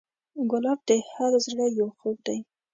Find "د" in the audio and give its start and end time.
0.87-0.89